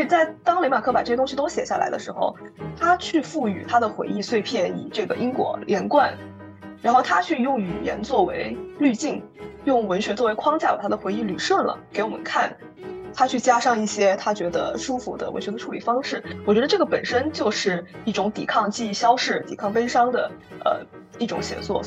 [0.00, 2.34] 所以在当雷马克把这些东西都写下来的时候，
[2.74, 6.16] 他去赋予他的回忆碎片以这个因果连贯，
[6.80, 9.22] 然后他去用语言作为滤镜，
[9.66, 12.50] 用文学作为框架，把他的回忆捋顺了给我们看。
[13.12, 20.32] 他去加上一些他觉得舒服的文学的处理方式，我觉得这个本身就是一种抵抗记忆消逝、抵抗悲伤的
[20.64, 20.80] 呃
[21.18, 21.82] 一种写作。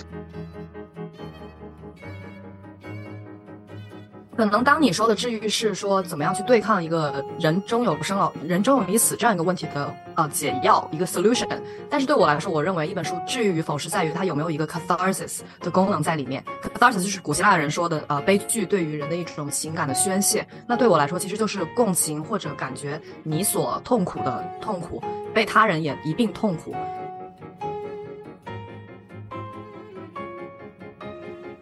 [4.35, 11.47] 可能当你说的治愈是说怎么样去对抗一个人终有生老人终有一死这样一个问题的呃解药一个 solution，
[11.87, 16.43] 但是对我来说，我认为一本书治愈与否是在于它有没有一个 catharsis 的功能在里面。
[16.63, 20.45] catharsis 就是古希腊人说的呃悲剧对于人的一种情感的宣泄。
[20.67, 24.99] 那对我来说，其实就是共情或者感觉你所痛苦的痛苦，
[25.31, 26.75] 被他人也一并痛苦。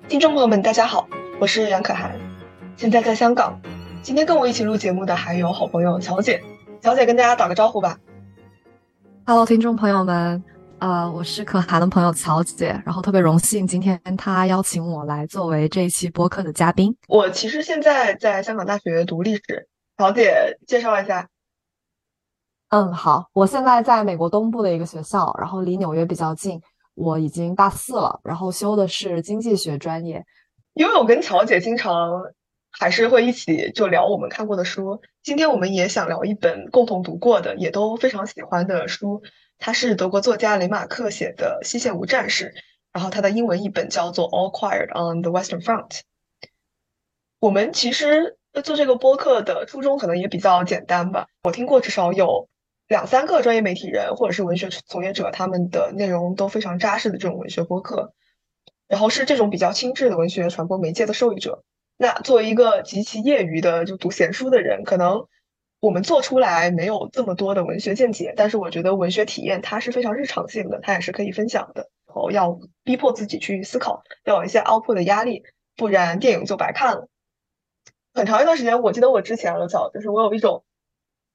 [0.08, 1.06] 听众朋友们，大家好，
[1.38, 2.30] 我是杨可涵。
[2.81, 3.62] 现在在香港，
[4.01, 6.41] 今天跟我一起录节目的还有好朋友乔姐。
[6.82, 7.96] 乔姐跟大家打个招呼吧。
[9.23, 10.43] Hello，听众朋友们，
[10.79, 16.91] 呃，我是可汗的朋友乔姐，然后特别荣幸今天她邀请我来作为这一期播客的嘉宾。
[17.07, 19.68] 我其实现在在香港大学读历史，
[19.99, 21.29] 乔姐介绍一下。
[22.70, 26.60] 嗯，好，我现在在美国东部的一个学校，然后离纽约比较近。
[26.95, 30.26] 我已经大四了，然后修的是经济学专业。
[30.73, 31.93] 因为我跟乔姐经常。
[32.72, 35.02] 还是会一起就聊我们看过的书。
[35.22, 39.22] 今天我们也想聊一本共同读过的，也都非常喜欢的书。
[39.60, 42.54] 它是德国作家雷马克写的《西线无战事》，
[42.91, 45.90] 然后它的英文译本叫做《All Quiet on the Western Front》。
[47.40, 51.28] 我们其实做这个播客的初衷可能也比较简单吧。
[51.44, 52.50] 我听过至少有
[52.88, 58.13] 两三个专业媒体人或者是文学从业者，他们的内容都非常扎实的这种文学播客，
[58.88, 61.63] 然后是这种比较轻质的文学传播媒介的受益者。
[62.02, 65.28] 那作为一个极其业余的就读闲书的人，可能
[65.80, 71.91] 我们做出来没有这么多的文学见解，但是我觉得文学体验它是非常日常性的，它也是可以分享的。
[72.07, 75.44] 然后要逼迫自己去思考，要有一些 output 的压力，
[75.75, 77.07] 不然电影就白看了。
[78.16, 80.63] 很长一段时间，我记得我之前了早，就是我有一种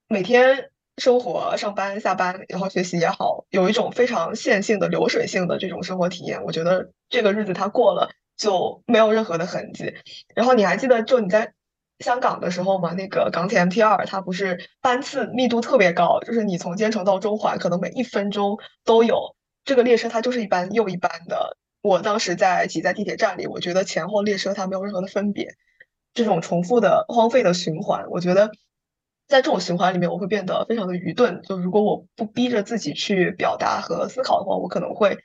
[0.09, 6.43] 每天生活、上班、下班，然后学习也好，有一种非常线性的流水性的这种生活体验。
[6.43, 8.11] 我觉得这个日子它过了。
[8.37, 9.95] 就没有任何的痕迹。
[10.35, 11.53] 然后你还记得，就你在
[11.99, 12.93] 香港的时候吗？
[12.93, 21.57] 那个港铁 MT 二，它不是班次密度特别高，就是你从坚城到中环，可能每一分钟都有这个列车，它就是一班又一班的。
[21.83, 25.55] 我当时在挤在地铁站里，我觉得前后列车它没有任何的分别，
[26.13, 28.51] 这种重复的荒废的循环，我觉得
[29.29, 31.41] 在这种循环里面，我会变得非常的愚钝。
[31.43, 35.17] 就如果我不逼着自己去表达和思考的话，我可能会。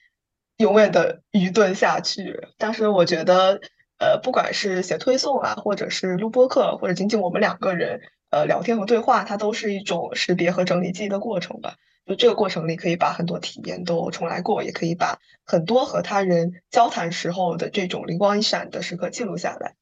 [0.62, 2.48] 永远的愚钝下去。
[2.58, 3.60] 但是我觉得，
[3.98, 8.00] 呃，不管是写推送啊，或者是录播课，或者仅仅我们两个人
[8.30, 11.76] 呃聊天和对话，它都是一种识别和整理记忆的过程吧。
[12.06, 19.76] 就这个过程里，可以把很多体验都重来过，也可以把很多和他人交谈时候的这种灵光一闪的时刻记录下来。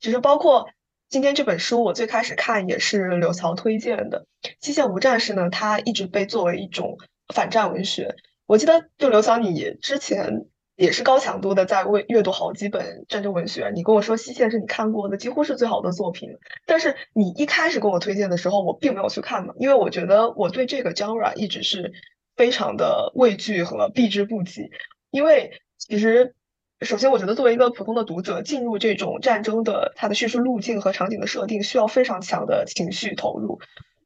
[0.00, 0.68] 其实包括
[1.08, 4.26] 今天这本书，我最开始看也是刘曹推荐的
[4.60, 6.96] 《机械无战士》呢，它一直被作为一种
[7.34, 8.14] 反战文学。
[8.48, 13.70] 我记得，就刘强，你之前也是高强度的在为阅读好几本战争文学。
[13.74, 16.30] 你跟我说《西线》是你看过的几乎是最好的作品，
[16.64, 21.92] 但是你一开始跟我推荐的时候，我并没有去看嘛，因为我觉得我对这个 genre 一直是
[22.36, 24.70] 非常的畏惧和避之不及。
[25.10, 26.34] 因为其实，
[26.80, 33.60] 首先我觉得作为一个普通的读者，进入这种战争的它的叙事路径和场景的设定，需要非常强的情绪投入。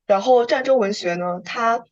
[0.04, 1.84] 然后战争文学呢，它。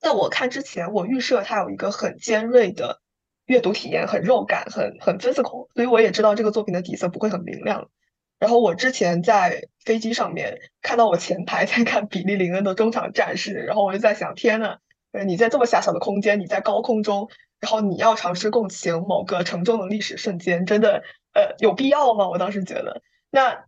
[0.00, 3.00] 在我看之前，我预设它有一个很尖锐的
[3.46, 7.90] 阅读体验，很肉感，很很 physical，所以我也知道这个作品的底色不会很明亮。
[8.38, 14.78] 然后我之前在飞机上面看到我前排 在看比利林恩的中场战士，然后我就在想，天呐，
[15.26, 17.28] 你在这么狭小的空间，你在高空中，
[17.60, 21.02] 然后你要尝试共情某个沉重的历史瞬间，真的
[21.34, 22.28] 呃有必要吗？
[22.28, 23.64] 我当时觉得那。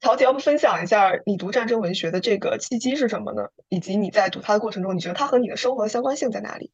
[0.00, 3.48] 曹姐，要不分享一下你读战争文学的这个契机是什么呢？
[3.68, 6.72] 以及你在读它的过程中，你觉得它和你的生活的相关性在哪里？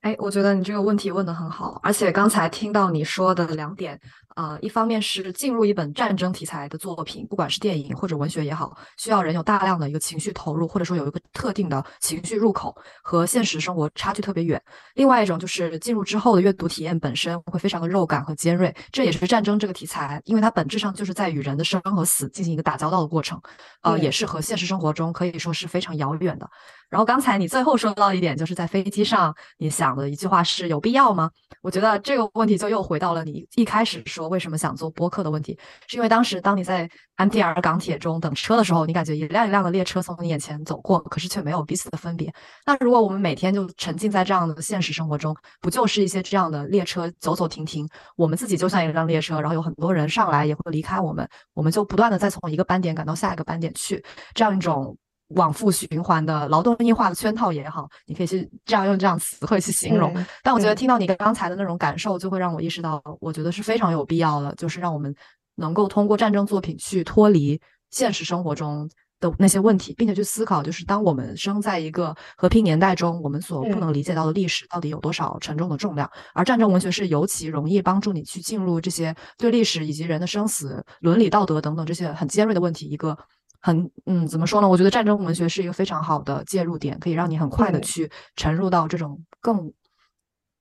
[0.00, 4.00] 哎，我觉得你这个问题问的很好，而且刚才听到你说的两点，
[4.34, 14.60] 啊，一方面是进入一本战争题材的作品，不管是电影或者文学也好，需要人有大量的一个情绪投入，或者说有一个特定的情绪入口，和现实生活差距特别远。
[14.94, 23.40] 另外一种就是进入之后的阅读体验本身会非常的肉感和尖锐，这也是战争这个题材，因为它本质上就是在与人的生和死进行一个打交道的过程，
[23.82, 26.48] 呃，也是和现实生活中可以说是非常遥远的。
[26.88, 31.30] 然后刚才你最后说到一点，就是在飞机上，你想的一句话是有必要吗？
[31.62, 34.21] 我觉得这个问题就又回到了你一开始说。
[34.22, 35.58] 说为什么想做播客的问题，
[35.88, 42.32] 是因为当时当你在 MTR 港铁中等车的时候，你感觉一辆一辆的列车从你眼前走过，可是却没有彼此的分别。
[42.64, 54.04] 那如果我们每天就沉浸在这样的现实生活中，不就是一些这样的列车走走停停，我们自己就像一辆列车，然后有很多人上来也会离开我们，我们就不断的再从一个班点赶到下一个班点去，
[54.34, 54.96] 这样一种。
[55.34, 60.14] 往复循环的劳动异化的圈套也好，你可以去这样用这样词汇去形容。
[60.42, 65.14] 但我觉得听到你刚才的那种感受，就会让我意识到，我觉得是非常有必要的，就是让我们
[65.56, 68.88] 能够通过战争作品去脱离现实生活中
[69.20, 76.10] 的那些问题，并且去思考，就是当我们生在一个和平年代中，我们所不能理解到的历史到底有多少沉重的重量。
[76.34, 83.16] 而战争文学是尤其容易帮助你去进入这些对历史以及人的生死、伦理道德等等这些很尖锐的问题一个。
[83.62, 84.68] 很嗯，怎么说呢？
[84.68, 89.72] 我觉得战争文学是一个非常好的介入点，可以让你很快的去沉入到这种更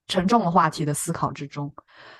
[0.07, 1.73] 沉重的话题的思考之中。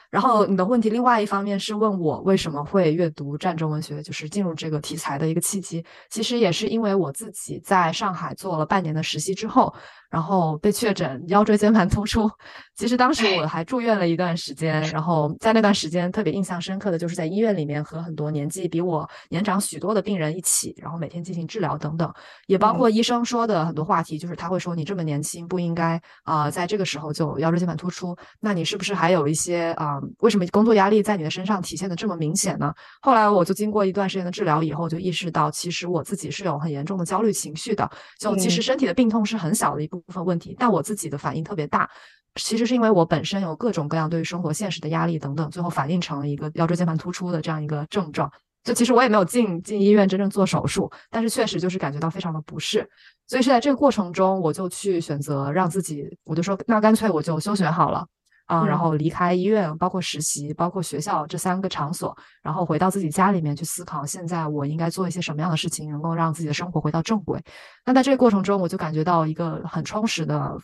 [0.10, 5.86] 然后你的问题，另外一方面是问我为什么会阅读战争文学，就是进入这个题材的一个契机。
[6.10, 9.74] 其实也是因为我自己在上海做了半年的实习之后，
[10.12, 12.30] 然后被确诊腰椎间盘突出。
[12.76, 22.12] 其实当时我还住院了一段时间，然后在那段时间特别印象深刻的就是在医院里面和很多年纪比我年长许多的病人一起，然后每天进行治疗等等，
[22.48, 30.00] 也包括医生说的很多话题，就是他会说你这么年轻不应该啊在这个时候就腰椎间盘突出，那你是不是还有一些啊？
[30.20, 32.74] 为什么工作压力在你的身上体现的这么明显呢？
[33.02, 37.88] 后来我就经过一段时间的治疗以后，就意识到，其实我自己是有很严重的焦虑情绪的。
[38.20, 41.90] 就其实身体的病痛是很小的一部部分问题，但我自己的反应特别大。
[42.36, 48.32] 其实是因为我本身有各种各样对于生活现实的压力等等，最后反映成了一个腰椎间盘突出的这样一个症状。
[48.64, 52.90] 就其实我也没有进进医院真正做手术，但是确实就是感觉到非常的不适。
[53.28, 58.06] 所以是在这个过程中，我就去选择让自己，我就说那干脆我就休学好了。
[58.52, 62.14] 啊，然后离开医院，包括实习，包括学校这三个场所，
[62.44, 67.42] 然后回到自己家里面去思考，现在我应该做一些什么样的事情，能够让自己的生活回到正轨。
[67.86, 70.58] 那在这个过程中，我就感觉到一个很充实的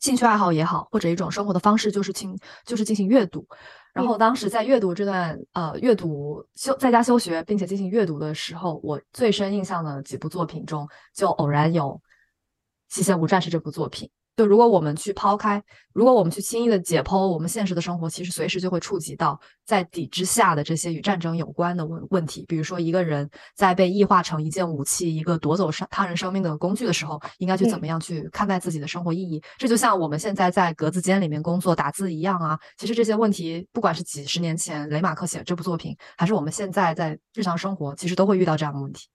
[0.00, 3.46] 兴趣爱好也好，或者一种生活的方式，就是进就是进行阅读。
[3.94, 11.84] 然后当时在阅读这段呃阅读休在家休学，并且进行阅读的时候，我最深印象的几部作品中，就偶然有
[12.88, 14.10] 《西线无战事》这部作品。
[14.36, 15.62] 就如果我们去抛开，
[15.92, 22.46] 如果我们去轻易的解剖我们现实的生活，其实随时就会触及到在底之下的这些与战争有关的问问题。
[22.48, 29.42] 比如说，一个人在被异化成一件武器、一个夺走他他人生命的工具的时候，应该去怎么样去看待自己的生活意义？
[29.58, 32.58] 这就像我们现在在格子间里面工作打字一样啊。
[32.78, 39.08] 其实这些问题，不管是几十年前雷马克写这部作品，还是我们现在在日常生活，其实都会遇到这样的问题。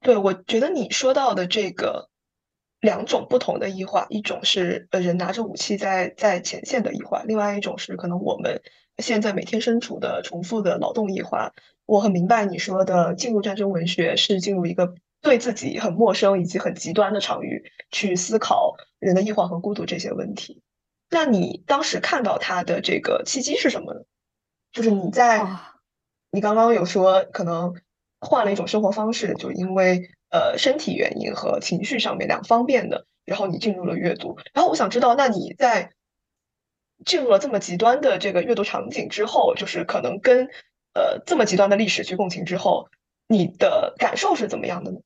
[0.00, 2.08] 对，我觉得你说到的这个。
[2.80, 8.60] 两种不同的异化，一种是呃人拿着武器在在前线的异化，另外一种是可能我们
[8.98, 11.52] 现在每天身处的重复的劳动异化。
[11.86, 20.62] 我很明白你说的进入战争文学是进入一个对自己很陌生以及很极端的场域去思考人的异化和孤独这些问题。
[21.08, 24.00] 那你当时看到他的这个契机是什么呢？
[24.72, 25.40] 就是你在
[26.30, 27.74] 你刚刚有说可能
[28.20, 30.10] 换了一种生活方式，就因为。
[30.30, 34.36] 呃，身体原因和情绪上面两方面的，然后你进入了阅读。
[34.52, 35.92] 然后我想知道，那你在
[37.04, 40.48] 进入了这么极端的这个阅读场景之后，就是可能跟
[40.94, 42.88] 呃这么极端的历史去共情之后，
[43.28, 45.00] 你的感受是怎么样的呢？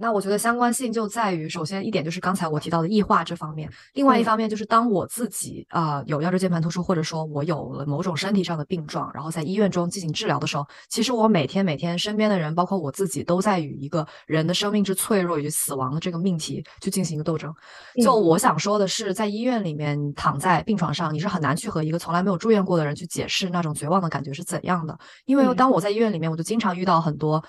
[0.00, 17.54] 那我觉得相关性就在于，首先一点就是刚才我提到的异化这方面，另外一方面就是当我自己啊有腰椎间盘突出，或者说我有了某种身体上的病状，然后在医院中进行治疗的时候，其实我每天每天身边的人，包括我自己，都在与一个人的生命之脆弱与死亡的这个命题去进行一个斗争。
[18.02, 27.44] 就我想说的是，在医院里面躺在病床上，你是很难去和一个从来没有住院过的人去解释那种绝望的感觉是怎样的，因为当我在医院里面，我就经常遇到很多。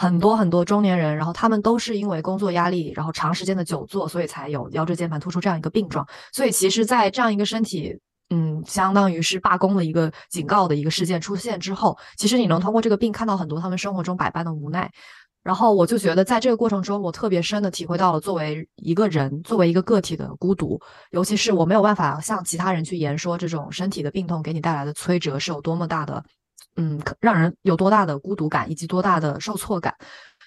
[0.00, 6.06] 很多很多中年人，然后他们都是因为工作压力，然后长时间的久坐，所以才有腰椎间盘突出这样一个病状。
[6.32, 7.98] 所以其实，在这样一个身体，
[8.30, 14.88] 嗯，相当于是罢工的一个警告的一个事件出现之后，其实你能通过这个病看到很多他们生活中百般的无奈。
[15.42, 26.22] 然后我就觉得，在这个过程中，我特别深的体会到了作为一个人，作为一个个体的孤独，尤其是我没有办法向其他人去言说这种身体的病痛给你带来的摧折是有多么大的。
[26.78, 29.92] 嗯，让人有多大的孤独感，以及多大的受挫感。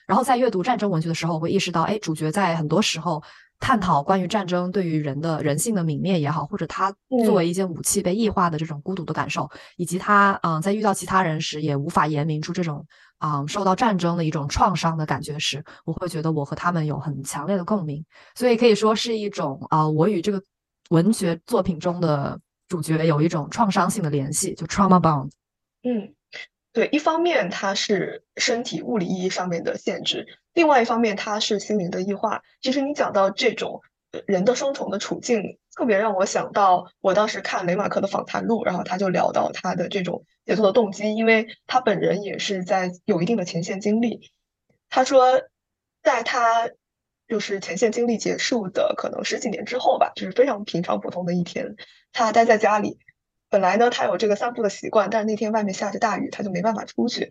[0.08, 3.22] 然后在阅读战争文学的时候，我会意识到，哎，主角在很多时候
[3.60, 6.92] 探讨关于战争对于人的人性的泯灭也好，或者他
[7.26, 12.86] 作为一件武器被异化的这种孤独的感受，以及他嗯在遇到其他人时也无法言明出这种
[13.20, 18.04] 啊受到战争的一种创伤的感觉时，我会觉得我和他们有很强烈的共鸣。
[18.36, 20.42] 所以可以说是一种啊，我与这个
[20.90, 22.40] 文学作品中的。
[22.72, 25.30] 主角有一种创伤性的联系，就 trauma bond。
[25.84, 26.16] 嗯，
[26.74, 32.42] 对，一方面它是身体物理意义上面的限制，另外一方面它是心灵的异化。
[32.62, 33.82] 其实你讲到这种
[34.26, 44.32] 人的双重的处境，特别让我想到我当时看雷马克的访谈录，然后他就聊到他的这种写作的动机，因为他本人也是在有一定的前线经历。
[44.90, 45.42] 他说，
[46.04, 46.70] 在他
[47.28, 51.76] 就是前线经历结束的可能十几年之后吧，就是非常平常普通的一天，
[52.14, 52.98] 他待在家里。
[53.52, 57.30] 本来呢，他有这个散步的习惯，但是那天外面下着大雨，他就没办法出去，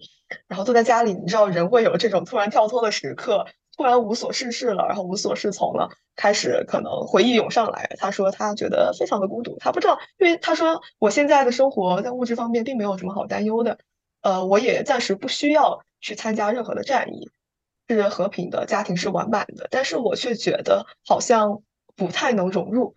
[0.49, 1.15] 然后坐在家里。
[1.15, 7.97] 你知道，人会有这种突然跳脱的时刻，突然无所事事了，然后无所适从了，开始可能回忆涌上来。
[7.99, 13.79] 他说他觉得非常的孤独，他不知道，因为他说我现在的生活在物质方面并没有什么好担忧的，
[14.21, 17.31] 呃，我也暂时不需要去参加任何的战役，
[17.89, 21.63] 是和平的，家庭是完满的，但是我却觉得好像
[21.97, 22.95] 不太能融入。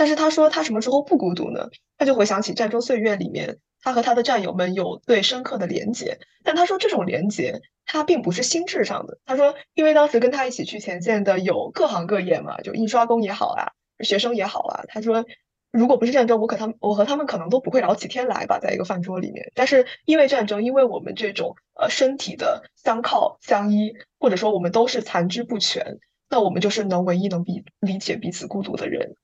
[0.00, 1.68] 但是他说他什么时候不孤独呢？
[1.98, 6.18] 他就回想起战争岁月里面，他和他的战友们有最深刻的连结。
[6.42, 9.18] 但他说这种连结，他并不是心智上的。
[9.26, 14.84] 他说，因为当时跟他一起去前线的有各行各业嘛，就印刷工也好啊，学生也好啊。
[14.88, 15.26] 他说，
[15.70, 19.52] 如果不是战争，我可他们我和他们可能都不会聊起天来吧，在一个饭桌里面。
[19.54, 25.98] 但是因为战争，因为我们这种呃身体的相靠相依，或者说我们都是残肢不全，
[26.30, 29.14] 那我们就是能唯一能比理解彼此孤独的人。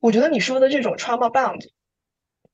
[0.00, 1.68] 我觉得你说的这种 trauma bound，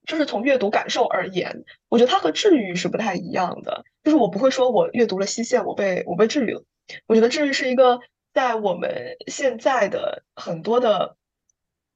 [0.06, 3.84] 就是从阅读感受而言，我觉得它和治愈是不太一样的。
[4.02, 6.64] 就是我不会说我阅读了西线，我被我被治愈了。
[7.06, 8.00] 我觉得治愈是一个
[8.32, 11.16] 在我们现在的很多的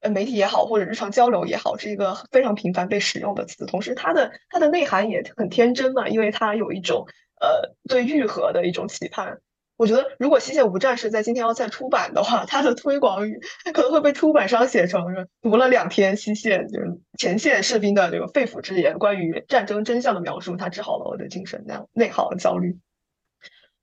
[0.01, 3.67] 呃媒体也好，或者日常交流也好，是一个非常频繁被使用的词。
[3.67, 7.07] 同时，它的它的内涵也很天真嘛，因为它有一种
[7.41, 9.41] 呃对愈合的一种期盼。
[9.77, 13.39] 我觉得，如果《西线无战事》在今天要再出版的话，它的推广语
[13.75, 22.79] 可能会被出版商写成“读了两天西线就是前线士兵的这个肺腑之言，关于战争真相的描述，它治好了我的精神那样内耗和焦虑。”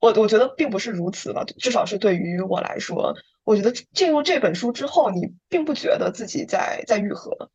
[0.02, 7.50] 我我觉得并不是如此吧，至少是对于我来说，我觉得进入这本书之后，你并不觉得自己在在愈合，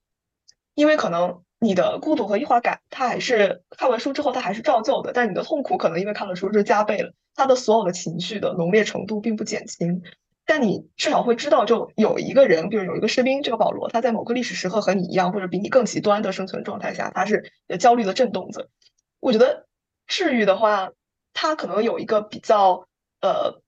[0.75, 1.43] 因为可能。
[1.61, 5.13] 你的孤独和异化感，它还是看完书之后，它还是照旧的。
[5.13, 10.03] 但你的痛苦可能因为看了书是加倍了，它的所有的情绪的浓烈程度并不减轻。
[10.47, 18.71] 但你至少会知道，就有一个人，比如有一个士兵，这个保罗，他在某个历史时刻和你一样，或者比你更极端的生存状态下，他是焦虑的震动子。
[19.19, 19.67] 我觉得
[20.07, 20.93] 治愈的话，
[21.35, 22.87] 它可能有一个比较
[23.21, 23.61] 呃，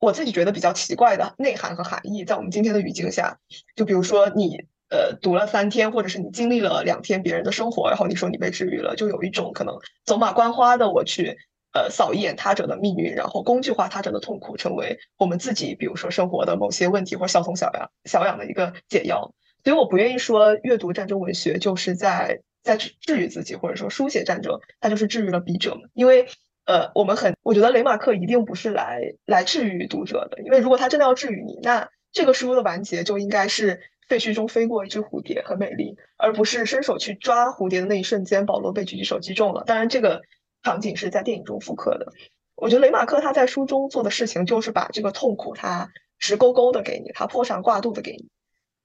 [0.00, 3.38] 我自己觉得比较奇怪的内涵和含义，在我们今天的语境下，
[3.76, 4.64] 就比如说你。
[4.88, 11.36] 呃，读了三天，或者是你经历了两天别人的生活，然后你说你被治愈了，就有一种可能走马观花的我去
[11.72, 19.34] 呃扫一眼他者的命运，然后工具化他者的痛苦，成为我们自己比如说生活的某些问题或小痛小痒小痒的一个解药。
[19.64, 25.76] 所以我不愿意说阅读战争文学就是在在治治愈自己，或者说书写战争，它就是治愈了笔者。
[25.94, 26.28] 因为
[26.64, 33.80] 呃，我们很我觉得雷马克一定不是来来治愈读者的，因为如果他真的要治愈你，那这个书的完结就应该是。
[34.06, 39.64] 废墟中飞过一只蝴蝶，很美丽，而不是伸手去抓蝴蝶的那一瞬间，保罗被狙击手击中了。
[39.66, 40.22] 当然，这个
[40.62, 42.12] 场景是在电影中复刻的。
[42.54, 48.28] 我觉得雷马克他在书中做的事情，就是把这个痛苦他直勾勾的给你，他破上挂肚的给你。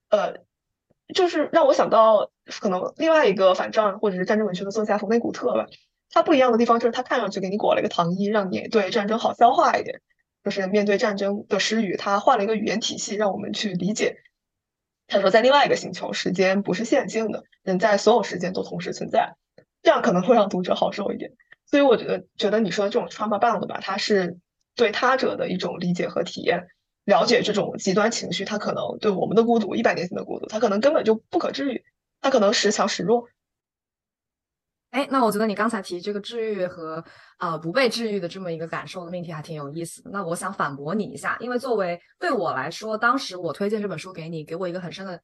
[0.09, 0.33] 呃，
[1.13, 5.67] 就是让我想到可能另外一个反战或者是战争文学的作家冯内古特吧。
[6.09, 10.01] 他不一样的地方就是他看上去给你裹了一个糖衣，让你对战争好消化一点。
[10.43, 14.17] 就是面对战争的失语，他换了一个语言体系，让我们去理解。
[15.11, 19.35] 他说，在另外一个星球，时间不是线性的，人在所有时间都同时存在，
[19.83, 21.33] 这样可能会让读者好受一点。
[21.65, 24.37] 所以我觉得，觉得你说的这种 trauma bound 吧，它是
[24.73, 26.67] 对他者的一种理解和体验，
[27.03, 31.83] 了解这种极端情绪，它可能对我们的孤独，一百年前的孤独，它可能根本就不可治愈，
[32.21, 33.27] 它可能时强时弱。
[34.91, 37.03] 哎，那我觉得你刚才提这个治愈和
[37.39, 40.11] 呃不被治愈的这么一个感受的命题还挺有意思的。
[40.11, 45.21] 那我想反驳你一下，因为作为对我来说，当时我推荐这本书给你，给我一个很深的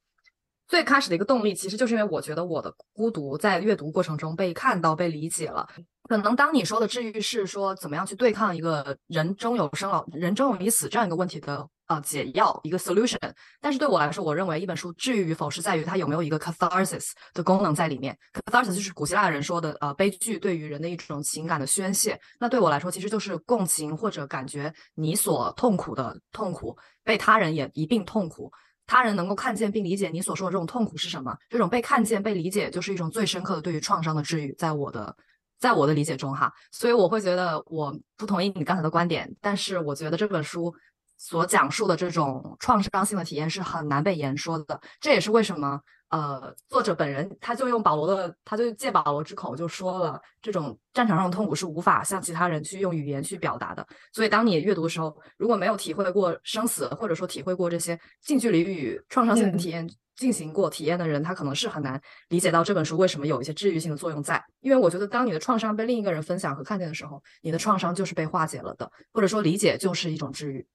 [0.68, 5.66] 最开始的一个动力，其实就是因为我觉得我的孤独在阅读过程中被看到、被理解了。
[6.08, 11.68] 可能当你说的治愈是说怎么样去对抗一个人终有生老人终有一死这样一个问题的。
[11.88, 13.16] 啊，解药一个 solution，
[13.62, 18.14] 但是对我来说，我认为一本书治愈与否是在于它有没有一个 catharsis 的功能在里面。
[18.34, 22.20] catharsis 就是古希腊人说的，呃，悲剧对于人的一种情感的宣泄。
[22.38, 28.52] 那对我来说，其实就是共情或者感觉你所痛苦的痛苦，被他人也一并痛苦，
[28.88, 31.32] 他人能够看见并理解你所说的这种痛苦是什么。
[31.48, 34.52] 这种被看见、被理解，就是一种最深刻的对于创伤的治愈。
[34.54, 35.16] 在我的
[35.60, 40.74] 在我的理解中，哈，所以我会觉得我不同意你刚才的观点，但是我觉得这本书。
[41.20, 45.80] 所讲述的这种创伤性的体验是很难被言说的，这也是为什么
[46.10, 53.86] 呃，作者本人他就用保罗的，他就借保罗之口就说了，这种战场上的痛苦是无法向其他人去用语言去表达的。
[54.12, 59.86] 所以，当你阅读的时候，如果没有体会过生死，或者说体会过这些近距离与创伤性的体验
[60.16, 62.00] 进行过体验的人，他可能是很难
[62.30, 64.42] 理解到这本书为什么有一些治愈性的作用在。
[64.60, 70.66] 因为我觉得，当你的创伤被另一个人分享和看见的时候，你的创伤就是被化解了的，或者说理解就是一种治愈。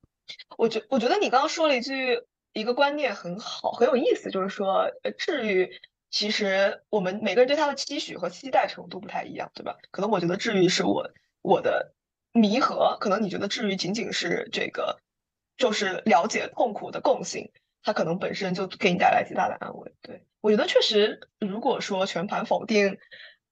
[0.59, 2.21] 我觉我觉得你刚刚说了一句。
[2.53, 9.77] 一个观念很好，很有意思，就是说，呃，治愈其实我们每个人对它的期许和期待程度不太一样，对吧？
[9.91, 11.93] 可能我觉得治愈是我我的
[12.31, 14.99] 弥合，可能你觉得治愈仅仅是这个，
[15.57, 19.91] 就是了解痛苦的共性，它可能本身就给你带来极大的安慰。
[20.01, 22.99] 对我觉得确实，如果说全盘否定，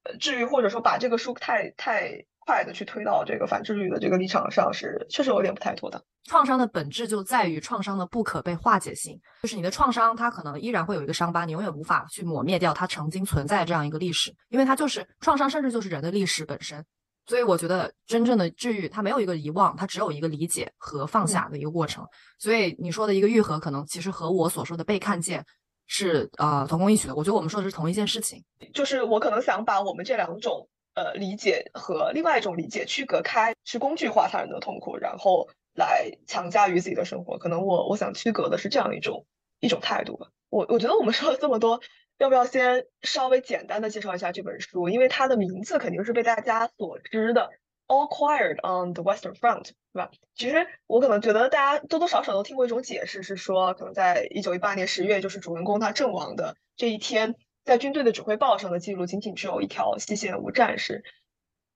[0.04, 2.26] 呃，治愈或者说把这个书太太。
[2.46, 6.02] 快的去推到这个反治愈的这个立场上是确实有点不太妥当。
[6.26, 16.84] 创伤的本质就在于创伤的不可被化解性，就是你的创伤它可能依然会有一个伤疤，你永远无法去抹灭掉它曾经存在这样一个历史，因为它就是创伤，甚至就是人的历史本身。
[17.26, 22.06] 所以我觉得真正的治愈它没有一个遗忘，它只有一个理解和放下的一个过程。
[22.38, 25.46] 所以你说的一个愈合，可能其实和我所说的被看见
[25.88, 27.16] 是呃同工异曲的。
[27.16, 28.44] 我觉得我们说的是同一件事情，
[28.74, 30.68] 就是我可能想把我们这两种。
[30.94, 37.38] 呃，理解和另外一种理解区隔开，是工具化他人的痛苦，然后来强加于自己的生活。
[37.38, 39.26] 可能我我想区隔的是这样一种
[39.62, 40.28] 一种态度吧。
[40.50, 41.80] 我我觉得我们说了这么多，
[42.18, 44.90] 要不要先稍微简单的介绍一下这本书？
[44.90, 47.52] 因为它的名字肯定是被大家所知的
[47.88, 50.12] ，All Quiet on the Western Front，对吧？
[50.36, 57.36] 其实我可能觉得大家多多少少都听过一种解释，是说可能在一九一八年十月，就是主人公他阵亡的这一天。
[57.64, 61.04] 在军队的指挥报上的记录仅仅只有一条细线无战士，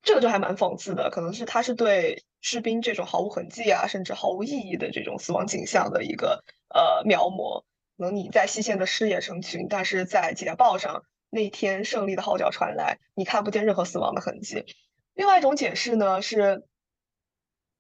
[0.01, 1.10] 这个就还蛮讽刺的。
[1.10, 7.63] 可能是他是对士兵这种毫无痕迹啊，甚至毫无意义的这种死亡景象的一个呃描摹。
[7.98, 14.65] 可能你在西线的尸也成群，但是在捷报上那天胜利的号角传来，你看不见任何死亡的痕迹。
[15.13, 16.63] 另外一种解释呢是。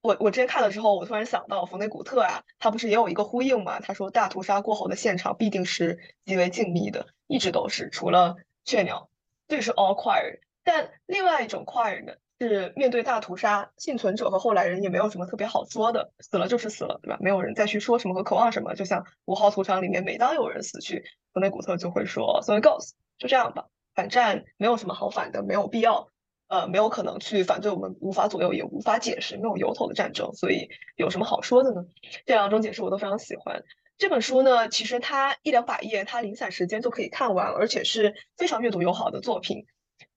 [0.05, 3.79] 我我之前看了之后，我突然想到冯内古特啊，他不是也有一个呼应嘛？
[3.79, 9.09] 他说大屠杀过后的现场必定是极为静谧的，一直都是，除了雀鸟，
[9.47, 10.41] 这是 all quiet。
[10.63, 17.17] 但另外一种 quiet 呢，是面对大屠杀，幸存者和后来人也没有什么特别好说的，死了就是死了，对吧？
[17.19, 18.75] 没有人再去说什么和渴望什么。
[18.75, 23.65] 就像五号屠场里面，每当有人死去，冯内古特就会说 so it goes，就这样吧，
[23.95, 26.09] 反战没有什么好反的，没有必要。
[26.47, 31.85] 呃，没有可能去反对我们无法左右也无法解释没有由头的战争，所以有什么好说的呢？
[32.25, 33.63] 这两种解释我都非常喜欢。
[33.97, 39.65] 这本书呢，其实它一两百页，它零散时间就可以看完，而且是非常阅读友好的作品。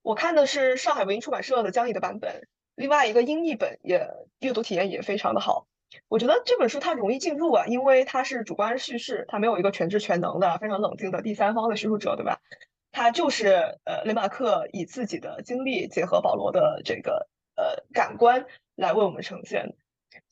[0.02, 4.08] 我看的是上海文艺出版社的江译的版本，另外一个英译本也
[4.40, 5.66] 阅读体验也非常的好。
[6.08, 12.40] 我觉得这本书它容易进入啊，因为它是主观叙事，它没有一个全知全能的非常冷静的第三方的叙述者，对吧？
[12.90, 19.76] 他就是呃，雷马克以自己的经历结合保罗的这个呃感官来为我们呈现，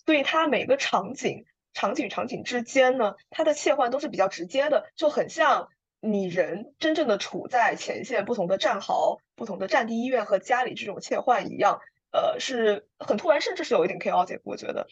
[0.05, 5.69] 所以他每个场景、场景与、场景之间呢，它的切换都是比较直接的，就很像
[6.01, 14.41] 你人真正的处在前线，不同的战壕、不同的战地医院和家里这种切换一样，呃，是很突然，甚至是有一点 chaotic。
[14.45, 14.89] 我觉得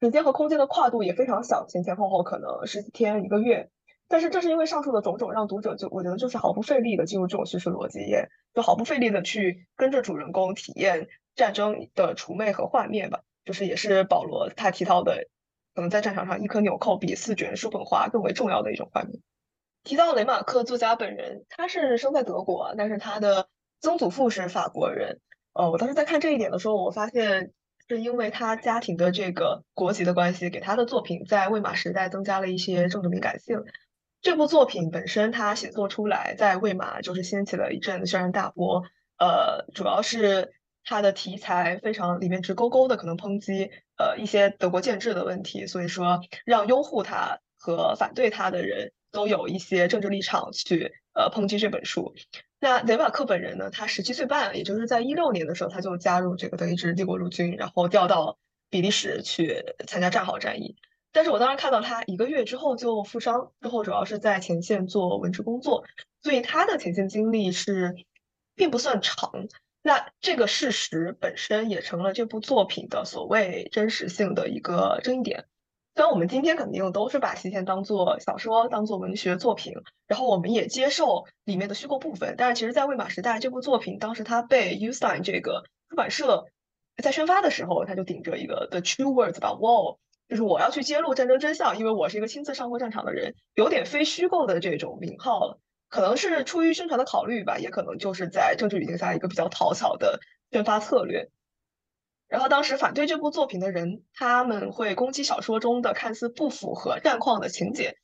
[0.00, 3.70] 时间和空间的跨度也非常小，前前后后可能十几天、一个月。
[4.08, 13.20] 但是正是因为上述的种种，让读者就我觉得就是毫不费力的进入这种叙事逻辑，也就毫不费力的去跟着主人公体验战争的除魅和幻灭吧。
[13.44, 15.28] 就是也是保罗他提到的，
[15.74, 19.20] 可能在战场上一颗纽扣比四卷书本花更为重要的一种幻灭。
[19.84, 23.48] 提到雷马克作家本人，他是生在德国，但是他的
[23.80, 25.20] 曾祖父是法国人。
[25.52, 27.52] 呃，我当时在看这一点的时候，我发现
[27.88, 33.62] 是因为他家庭的这个国籍的关系，给他的作品在魏玛时代增加了一些政治敏感性。
[34.26, 38.82] 这部作品本身，他写作出来在魏玛就是掀起了一阵轩然大波。
[39.18, 52.12] 呃，主要是他的题材非常里面直勾勾的可能抨击呃一些德国建制的问题，所以说让拥护他和反对他的人都有一些政治立场去呃抨击这本书。
[52.58, 58.38] 那雷马克本人呢，他十七岁半，也就是在一六年的时候，他就加入这个德意志帝国陆军，然后调到
[58.70, 60.74] 比利时去参加战壕战役。
[61.16, 65.82] 但是我当时看到他一个月之后就负伤，之后主要是在前线做文职工作，
[66.22, 67.94] 所以他的前线经历是
[68.54, 69.32] 并不算长。
[69.80, 75.46] 那这个事实本身也成了这部作品的所谓真实性的一个争议点。
[75.94, 79.72] 虽然我们今天肯定都是把西线当做小说、当做文学作品，
[80.06, 86.44] 然后我们也接受里面的虚构部分，但是其实，在魏玛时代这部作品当时它被 u s t i n 这个出版社
[87.02, 89.96] 在宣发的时候，他就顶着一个 The True Words 把 Wall。
[90.28, 95.60] 就是我要去揭露战争真相，因为我是一个亲自上过战场的人，有点非虚构的这种名号了。
[95.88, 100.18] 可能是出于宣传的考虑吧，也可能就是在政治语境下一个比较讨巧的
[100.50, 101.30] 宣发策略。
[102.26, 107.98] 然后当时反对这部作品的人，他们会攻击小说中的看似不符合战况的情节，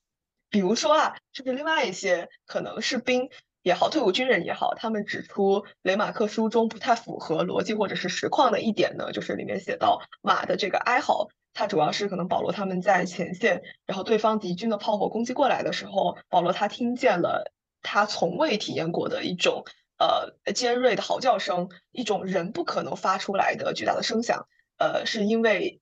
[0.49, 3.31] 比如说啊，就是另外一些可能士兵
[3.63, 19.65] 也好，退伍军人也好，他们指出雷马克书中不太符合逻辑或者是实况的一点呢，就是里面写到马的这个哀嚎，它主要是可能保罗他们在前线，然后对方敌军的炮火攻击过来的时候，保罗他听见了他从未体验过的一种。
[19.99, 25.81] 呃，尖锐的嚎叫声，一种人不可能发出来的巨大的声响，呃，是因为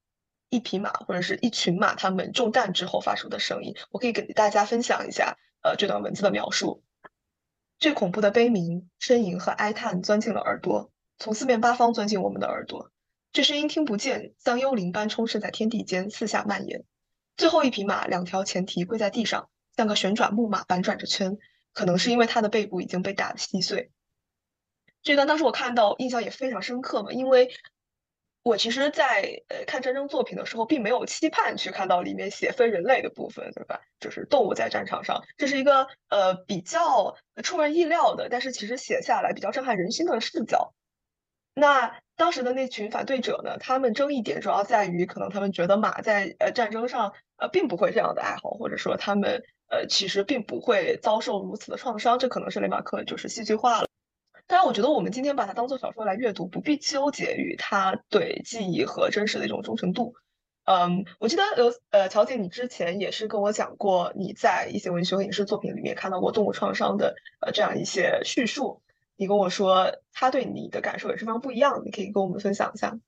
[0.50, 3.74] 一匹马或者是一群马，它们中弹之后发出的声音。
[3.90, 6.82] 我可以给大家分享一下，呃，这段文字的描述。
[7.78, 12.90] 最恐怖的悲鸣、呻吟和哀叹钻进了耳朵，从四面八方钻进我们的耳朵。
[13.32, 16.82] 这声音听不见，像幽灵般充斥在天地间，四下蔓延。
[17.36, 21.38] 最后一匹马，两条前蹄跪在地上，像个旋转木马般转着圈，
[21.72, 23.92] 可能是因为它的背部已经被打得稀碎。
[25.02, 27.54] 这段当时我看到印象也非常深刻嘛，因为
[28.42, 33.80] 我其实，在呃看战争作品的时候，并没有期盼去看到里面写非人类的部分，对吧？
[34.00, 40.74] 就是动物在战场上，这是一个呃比较出人意料的，但是其实写下来比较震撼人心的视角。
[41.54, 53.86] 那当时的那群反对者呢，他们争议点主要在于，可能他们觉得马在呃战争上呃并不会这样的哀嚎，或者说他们呃其实并不会遭受如此的创伤，这可能是雷马克就是戏剧化了。
[54.46, 60.14] 当然，我觉得我们今天把它当做小说来阅读，不必纠结于它对记忆和真实的一种忠诚度。
[60.66, 68.82] 嗯，我记得有呃，乔姐，你之前也是跟我讲过，你在一些文学和影视作品里面看到过动物创伤的呃这样一些叙述。
[69.20, 72.98] 你跟我说，他对你的感受也是非常不一样的，你可以跟我们分享一下。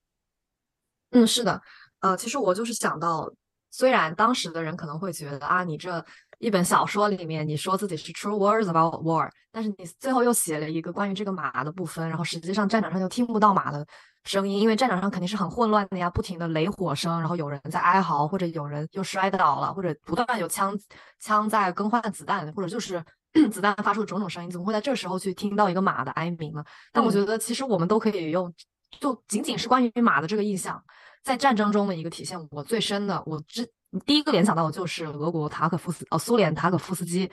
[1.12, 1.62] 嗯，是的，
[2.00, 3.32] 呃，其实我就是想到，
[3.70, 6.04] 虽然当时的人可能会觉得啊，你这。
[6.38, 13.86] 一本小说里面，你说自己是 true words about war，但是你最后又写了一个关于这个马的部分，然后实际上战场上就听不到马的
[14.24, 20.76] 声音，因为战场上肯定是很混乱的呀，不停的雷火声，然后有人在哀嚎，或者有人又摔倒了，或者不断有枪
[21.20, 23.00] 枪在更换子弹，或者就是
[23.50, 26.62] 子弹发出的种种声音，怎么会在这时候去听到一个马的哀鸣呢？
[26.92, 28.52] 但我觉得其实我们都可以用，
[29.00, 30.82] 就仅仅是关于马的这个意象，
[31.24, 33.66] 在战争中的一个体现，我最深的，我之。
[34.06, 37.30] 第一个联想到的就是俄国塔可夫斯，呃，苏联塔可夫斯基，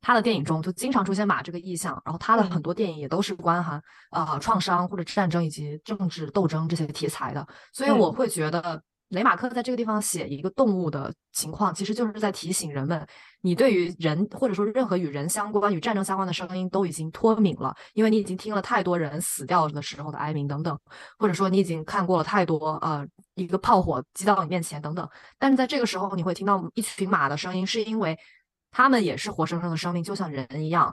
[0.00, 8.82] 他的电影中就经常出现马这个意象，然后他的很多电影也都是关含呃创伤或者战争以及政治斗争这些题材的，所以我会觉得。
[9.10, 13.06] 雷马克在这个地方写一个动物的情况，其实就是在提醒人们，
[13.40, 20.76] 你对于人或者说任何与人相关、与战争相关的声音都已经脱敏了，因为你已经听了太多人死掉的时候的哀鸣等等，
[21.18, 25.08] 或者说你已经看过了太多呃一个炮火击到你面前等等。
[25.38, 28.18] 但是在这个时候，你会听到一群马的声音，是因为
[28.72, 30.92] 他们也是活生生的生命，就像人一样。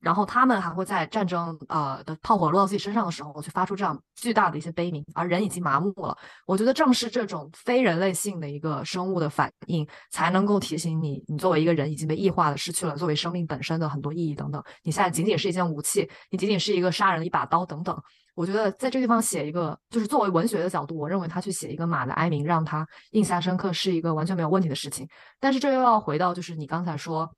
[0.00, 6.16] 然后他们还会在战争呃的炮火落到自己身上的时候，去发出这样巨大的一些悲鸣，而人已经麻木了。
[6.46, 14.62] 我觉得正是这种非人类性的一个生物的反应，才能够提醒你，你作为一个人已经被异化的，失去了作为生命本身的很多意义等等。
[14.82, 18.00] 你现在仅仅是一件武器，你仅仅是一个杀人的一把刀等等。
[18.34, 25.08] 我觉得在这个地方写一个，就是作为文学的角度，我认为他去写一个马的哀鸣，让他印象深刻，是一个完全没有问题的事情。
[25.40, 27.28] 但是这又要回到，就是你刚才说。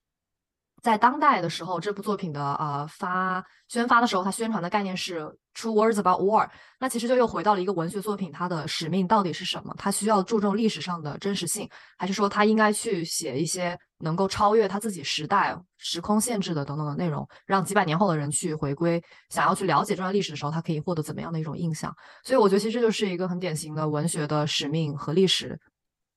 [0.82, 5.22] 在当代的时候，这部作品的呃发宣发的时候，它宣传的概念是
[5.54, 6.48] true words about war。
[6.78, 9.74] 那其实就又回到了一个文学作品，它的使命到底是什么？
[9.76, 21.94] 它需要注重历史上的真实性，还是说它应该去写一些能够超越它自己时代、时空限制的等等的内容，让几百年后的人去回归，想要去了解这段历史的时候，他可以获得怎么样的一种印象？
[22.22, 25.58] 所以我觉得其实这就是一个很典型的文学的使命和历史，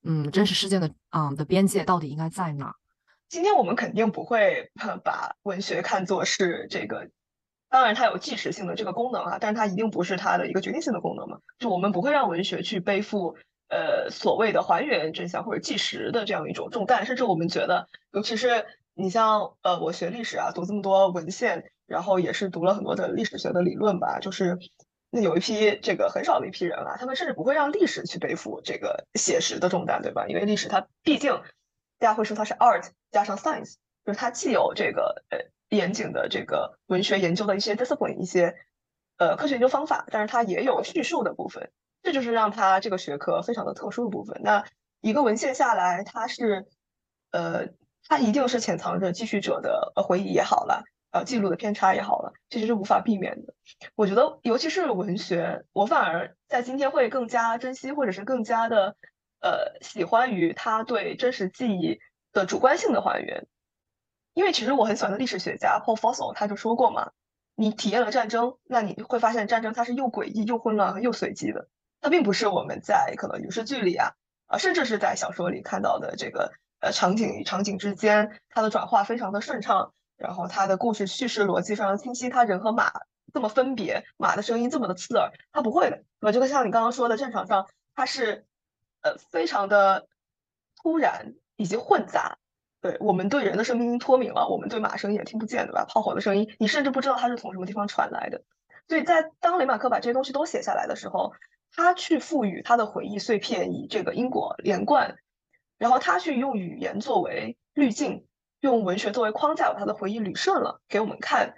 [0.04, 2.72] 嗯，真实事件的嗯的边界到底应该在哪？
[3.32, 4.72] 今天我们肯定不会
[5.06, 7.08] 把文学看作是这个，
[7.70, 11.40] 当然它有纪实性的这个功能啊，但是它一定不是它的一个决定性的功能嘛。
[11.58, 13.38] 就我们不会让文学去背负
[13.70, 24.60] 呃所谓的还原真相或者纪实的这样一种重担，甚至我们觉得，尤其是你像呃我学历史啊，读这么多文献，然后也是读了很多的历史学的理论吧，就是
[25.10, 30.28] 那有一批这个很少的一批人啊，他们甚至不会让历史去背负这个写实的重担，对吧？
[30.28, 31.42] 因为历史它毕竟。
[32.02, 35.38] 大家会说它是 art 加上 science，就是它既有这个呃
[35.70, 38.56] 严谨的这个文学研究的一些 discipline 一些
[39.18, 41.72] 呃科学研究方法，但是它也有叙述的部分，
[42.02, 44.42] 这就是让它这个学科非常的特殊的部分。
[44.44, 44.66] 那
[45.02, 46.68] 一个文献下来，它是
[47.32, 47.68] 呃
[48.08, 53.54] 它一定是潜藏着记叙者的呃回忆也好了，呃记录的偏差也好了，这是无法避免的。
[53.96, 58.96] 我觉得尤其是文学，我反而在今天会更加珍惜，或者是更加的。
[59.44, 62.00] 呃，喜欢于他对真实记忆
[62.34, 63.48] 的主观性的还原，
[64.34, 67.12] 因为其实我很喜欢的历史学家 Paul Fussell 他就说过嘛，
[67.56, 71.68] 你体验了战争，那你会发现战争它是又诡异又混乱又随机的，
[72.00, 74.14] 它并不是我们在可能影视剧里啊
[74.48, 82.92] 啊，甚至是在小说里看到的这个呃场景与场景之间它的转化非常的顺畅，然后它的故事叙事逻辑非常清晰，它人和马
[83.34, 86.32] 这么分别，马的声音这么的刺耳，它不会的，对吧？
[86.32, 88.46] 就像你刚刚说的，战场上它是
[89.02, 90.08] 呃非常的
[90.82, 92.38] 突然以及混杂。
[92.82, 95.86] 对我们对人的声音脱敏了，我们对马声音也听不见，对吧？
[95.88, 98.42] 炮火的声音，你甚至不知道它是从什么地方传来的。
[98.88, 101.34] 所以在当雷马克把这些东西都写下来的时候，
[101.76, 105.18] 他去赋予他的回忆碎片以这个因果连贯，
[105.78, 108.26] 然后他去用语言作为滤镜，
[108.62, 111.54] 用文学作为框架，把他的回忆捋顺了给我们看。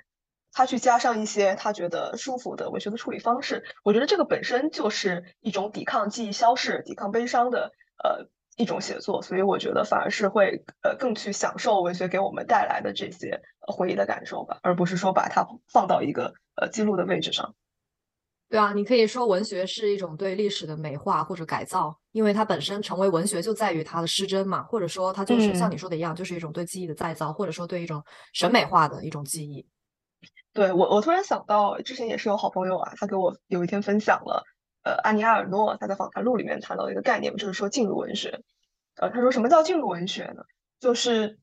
[0.51, 7.71] 他去加上一些他觉得舒服的文学的处理方式，我觉得这个本身就是一种抵抗记忆消逝、抵抗悲伤的
[8.03, 8.27] 呃。
[8.57, 17.55] 一种写作，所以我觉得反而是会呃更去享受文学给我们带来的这些回忆的感受吧，而不是说把它放到一个呃记录的位置上。
[18.49, 29.65] 对啊，你可以说文学是一种对历史的美化或者改造，因为它本身成为文学就在于它的失真嘛，或者说它就是像你说的一样，就是一种对记忆的再造，或者说对一种审美化的一种记忆。
[30.53, 34.43] 对我，我突然想到，之前也是有好朋友啊，他给我有一天分享了。
[34.83, 38.41] 呃，安妮埃尔诺他在访谈录里面谈到一个概念，就是说进入文学。
[38.95, 40.43] 呃，他说什么叫进入文学呢？
[40.79, 41.39] 就是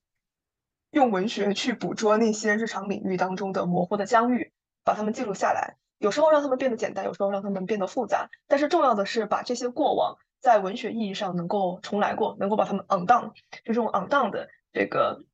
[0.90, 4.52] 用文学去捕捉那些日常领域当中的模糊的疆域，
[4.84, 5.76] 把它们记录下来。
[5.96, 8.28] 有时候让他们变得简单，有时候让他们变得复杂。
[8.46, 13.32] 但是重要的是把这些过往在文学意义上能够重来过，能够把它们 on down，
[13.64, 15.24] 就这种 on down 的这个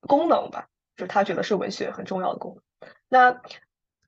[0.00, 2.90] 功能吧，就是他觉得是文学很重要的功能。
[3.08, 3.40] 那。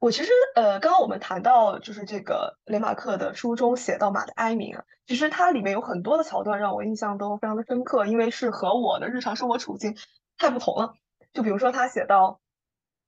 [0.02, 9.96] 我其实呃，刚刚我们谈到就是这个雷马克的书中写到马的哀鸣啊，其实它里面有很多的桥段让我印象都非常的深刻，因为是和我的日常生活处境
[10.36, 10.94] 太不同了。
[11.32, 12.40] 就比如说他写到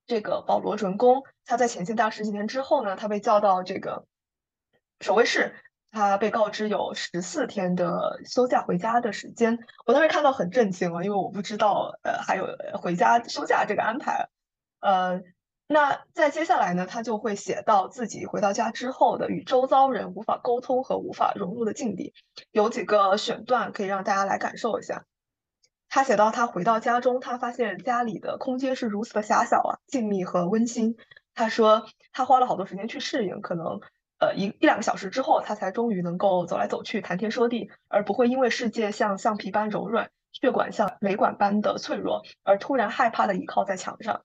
[0.06, 4.06] 这个保罗准公，他在前线大十几年之后呢，他被叫到这个
[5.00, 5.56] 守卫室，
[5.90, 9.58] 他被告知有十四天的休假回家的时间。
[9.84, 12.46] 我当时看到很震惊了，因为我不知道呃还有
[12.80, 14.28] 回家休假这个安排，
[14.78, 15.20] 呃。
[15.66, 22.12] 那在接下来呢，他就会写到自己回到家之后的与周遭人无法沟通和无法融入的境地。
[22.52, 25.04] 有几个选段可以让大家来感受一下。
[25.88, 30.96] 他写到他回到家中，他发现家里的空间是如此的狭小啊，静谧和温馨。
[31.34, 33.80] 他说他花了好多时间去适应，可能
[34.18, 44.22] 呃一一两个小时之后，他才终于能够走来走去，谈天说地，而不会因为世界像橡皮般柔软，血管像雷管般的脆弱，而突然害怕的倚靠在墙上。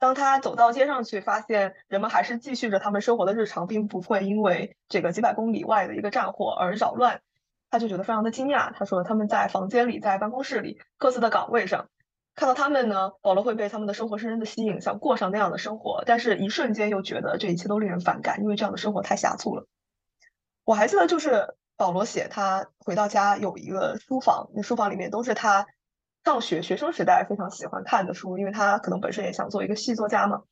[0.00, 7.20] 当他走到街上去，发现人们还是继续着他们生活的日常，并不会因为这个几百公里外的一个战火而扰乱，
[7.70, 8.72] 他就觉得非常的惊讶。
[8.72, 11.90] 他说他们在房间里，在办公室里，各自的岗位上，
[12.34, 19.66] 看到他们呢，保罗会被他们的生活深深的吸引，想过上那样的生活，但是一瞬间又觉得这一切都令人反感，因为这样的生活太狭促了。
[20.64, 25.66] 我还记得，就是保罗写他回到家有一个书房，那书房里面都是他。
[26.24, 30.42] 上学学生时代非常喜欢看的书，因为他可能本身也想做一个戏作家嘛。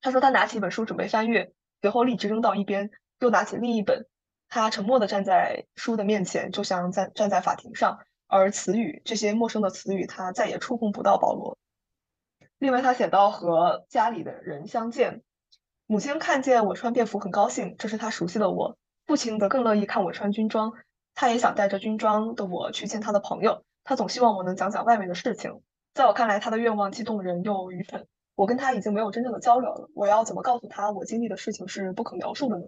[0.00, 2.90] 他说他拿起一本书准备翻阅，随后立即扔到一边，
[3.20, 4.06] 又拿起另一本。
[4.48, 7.98] 他沉默地站在书的面前，就像在站在法庭上。
[8.28, 11.56] 而词语这些陌生的词语，他再也触碰不到保罗。
[12.58, 15.22] 另外，他写到和家里的人相见，
[15.86, 18.76] 母亲看见我穿便服很高兴，这是他熟悉的我。
[19.06, 20.72] 父亲则更乐意看我穿军装，
[21.14, 23.64] 他也想带着军装的我去见他的朋友。
[23.86, 25.62] 他总希望我能讲讲外面的事情，
[25.94, 28.08] 在我看来，他的愿望既动人又愚蠢。
[28.34, 32.64] 我跟他已经没有真正的交流了，我要怎么告诉他我经历的事情是不可描述的呢？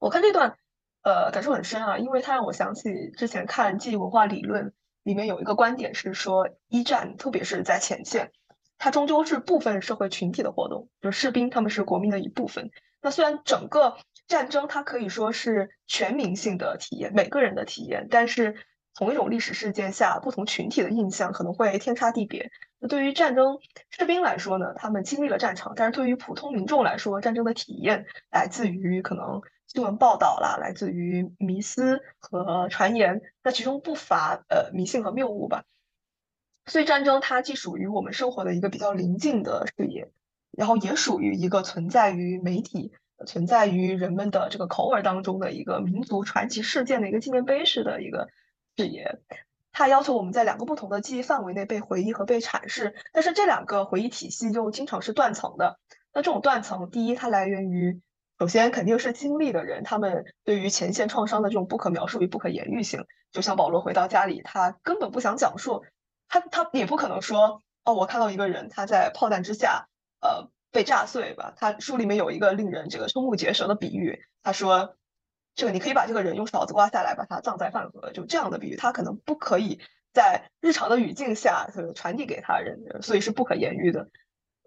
[0.00, 0.58] 我看这段，
[1.02, 4.72] 呃，感受很深啊，因为它让我想起之前看记忆文化理论
[5.04, 8.32] 里面有一个观点是说，一战特别是在前线，
[8.76, 12.72] 它终究是部分社会群体的活动，就是士兵他们是国民的一部分。
[13.00, 18.56] 那虽然整个战争它可以说是全民性的体验，每个人的体验，但是。
[18.94, 22.52] 同一种历史事件下，不同群体的印象可能会天差地别。
[22.78, 23.58] 那对于战争
[23.90, 33.20] 士兵来说呢，他们经历了战场；但是对于普通民众来说，战争的体验来自于可能新闻报道啦，来自于迷思和传言。
[33.42, 35.64] 那其中不乏呃迷信和谬误吧。
[36.66, 40.12] 所以战争它既属于我们生活的一个比较临近的视野，
[40.52, 42.92] 然后也属于一个存在于媒体、
[43.26, 48.28] 存在于人们的这个口耳当中的一个民族传奇事件的一个纪念碑式的一个。
[48.76, 49.20] 视野，
[49.72, 55.78] 它要求我们在两个不同的记忆范围内被回忆和被阐释，但是这两个回忆体系又经常是断层的。
[56.12, 58.00] 那这种断层，第一，它来源于
[58.38, 63.04] 首先肯定是经历的人，他们对于前线创伤的这种不可描述与不可言喻性。
[63.32, 65.84] 就像保罗回到家里，他根本不想讲述，
[66.28, 69.88] 他他也不可能说哦，我看到一个人他在炮弹之下，
[70.20, 71.52] 呃，被炸碎吧。
[71.56, 74.96] 他书里面有一个令人这个瞠目结舌的比喻，他说，
[75.54, 79.80] 这个你可以把这个人用勺子刮下来，把他葬在饭盒，就这样的比喻，他可能不可以
[80.12, 84.08] 在日常的语境下传递给他人，所以是不可言喻的。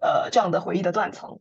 [0.00, 1.40] 呃，这样的回忆的断层。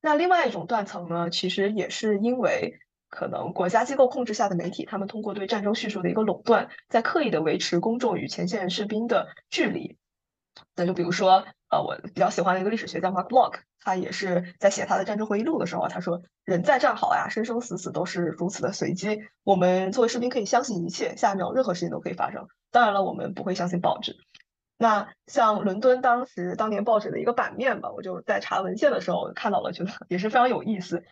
[0.00, 9.98] 那另外一种断层呢，其实也是因为可能国家机构控制下的媒体，他们通过对战争叙述的一个垄断，在刻意的维持公众与前线士兵的距离。
[10.74, 19.22] 那就比如说，呃，我比较喜欢的一个历史学家 Mark Block，他也是在写他的战争回忆录的时候，他说：“人在战壕呀，生生死死都是如此的随机。
[19.44, 22.48] 我们作为士兵可以相信一切，下一秒任何事情都可以发生。
[22.70, 24.16] 当然了，我们不会相信报纸。
[24.76, 31.02] 那像伦敦当时当年报纸的一个版面吧，我就在查文献的时候看到了，觉得也是非常有意思。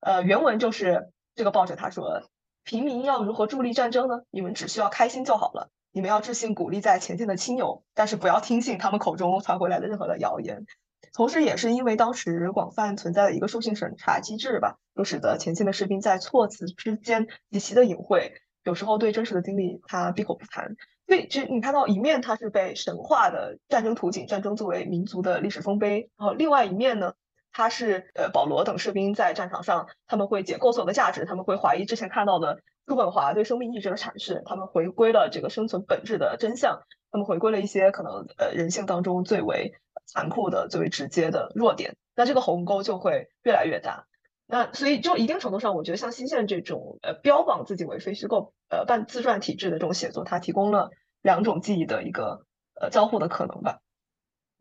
[0.00, 2.22] 呃，原文就是这个报纸他说：
[2.62, 4.20] 平民要如何助力战争呢？
[4.30, 10.64] 你们只需要开心就好了。”你们要致信鼓励在前线的亲友，但是不要听信他们口中传回来的任何的谣言。
[11.12, 20.76] 同时，也是因为当时广泛存在的一个书信审查机制吧，就使得前线的士兵在措辞之间极其的隐晦，有时候对真实的经历他闭口不谈。
[21.08, 27.14] 所以，其实你看到一面他是被神话的战争图景，战争作为民族的历史丰碑，然后另外一面呢，
[27.50, 32.60] 他是呃保罗等士兵在战场上他们会解构所有的价值，他们会怀疑之前看到的。
[32.88, 36.80] 叔本华对生命意志的阐释，他们回归了这个生存本质的真相，
[37.12, 39.74] 他们回归了一些可能呃人性当中最为
[40.06, 44.06] 残酷的、最为直接的弱点，那这个鸿沟就会越来越大。
[44.46, 52.46] 那所以就一定程度上，我觉得像新线这种呃标榜自己为非虚构呃半自传体制的这种写作，它提供了两种记忆的一个
[52.80, 53.80] 呃交互的可能吧。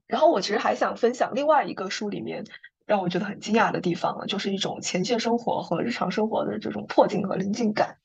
[0.05, 2.43] 然后我其实还想分享另外一个书里面。
[2.87, 7.97] 让我觉得很惊讶的地方了，就是一种前线生活和日常生活的这种迫近和临近感。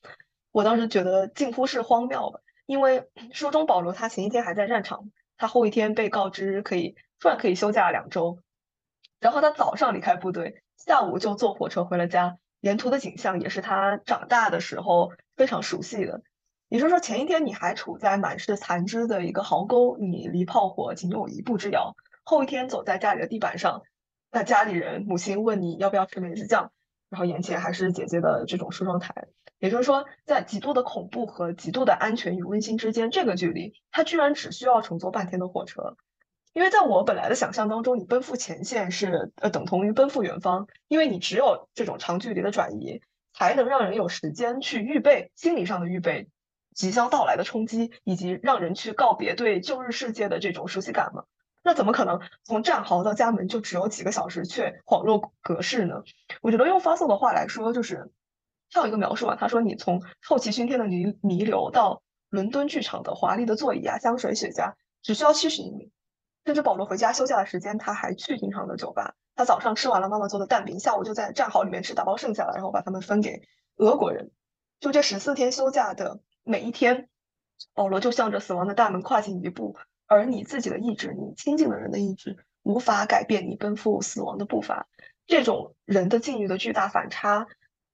[0.51, 8.41] 我当时觉得近乎是荒谬的，因为 书中保罗他前一天还在战场，他后一天被告知可以突然可以休假两周，
[9.21, 16.23] 然后他早上离开部队，下午就坐火车回了家，沿途的景象也是他长大的时候非常熟悉的。
[16.69, 23.83] 也就是说，前一天你还处在满是残肢的一个壕沟，你离炮火仅有一步之遥，后一天走在家里的地板上。
[24.35, 26.73] 那家里人，母亲问你要不要吃梅子酱，
[27.11, 29.27] 然后眼前还是姐姐的这种梳妆台，
[29.59, 35.99] 也就是说，在极度的恐怖和极度的安全与温馨之间，这个距离，他居然只需要乘坐半天的火车。
[36.55, 43.03] 因为在我本来的想象当中，你奔赴前线是呃等同于奔赴远方，因为你只有这种长距离的转移，
[43.35, 46.29] 才能让人有时间去预备心理上的预备
[46.75, 51.25] 即将到来的冲击，以及让人去告别对旧日世界的这种熟悉感嘛。
[51.63, 56.03] 那怎么可能从战壕到家门就只有几个小时，却恍若隔世呢？
[56.41, 58.11] 我觉得用发送的话来说，就是
[58.69, 65.93] 跳一个描述啊，他说你从臭气熏天的泥泥流到伦敦剧场的华丽的座椅啊、香水、雪茄，只需要七十英里。
[66.45, 69.15] 甚至保罗回家休假的时间，他还去经常的酒吧。
[69.37, 73.43] 他早上吃完了妈妈做的蛋饼，下午就在战壕里面吃打包剩下的，然后把它们分给
[73.77, 74.33] 俄国人。
[74.81, 77.09] 就这十四天休假的每一天，
[77.73, 79.77] 保罗就向着死亡的大门跨进一步。
[80.13, 84.87] 而你自己的意志，你亲近的人的意志，无法改变你奔赴死亡的步伐。
[85.27, 87.47] 这种人的境遇的巨大反差，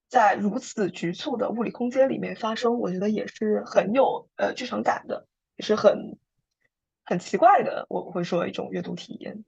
[0.09, 6.19] 在如此局促的物理空间里面发生，我觉得也是很有呃剧场感的，也是很
[7.05, 7.87] 很奇怪的。
[7.89, 9.45] 我会说一种阅读体验。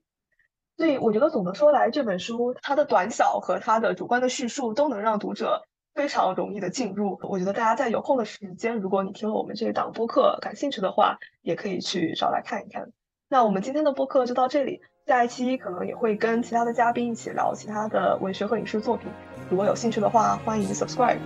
[0.77, 5.67] 所以我觉得总的说来，这本书它的短小和它的主观的叙述，都能让读者。
[5.93, 12.91] 非常容易的进入，我觉得大家在有空的时间，如果你听了我们这一档播客感兴趣的话，也可以去找来看一看。
[13.27, 19.09] 那我们今天的播客就到这里，下一期可能也会跟其他的嘉宾一起聊其他的文学和影视作品。
[19.49, 21.19] 如果有兴趣的话，欢迎 subscribe。